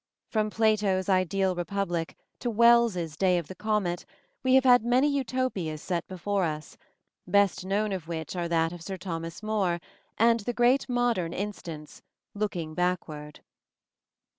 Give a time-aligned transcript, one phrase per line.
[0.31, 4.03] From Plato's ideal Republic to Wells' Day of the Comet
[4.41, 6.75] we have had many Utopias set before us,
[7.27, 9.79] best known of which are that of Sir Thomas More
[10.17, 12.01] and the great modern in stance,
[12.33, 13.41] "Looking Backward."